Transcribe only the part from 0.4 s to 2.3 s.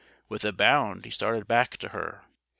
a bound he started back to her.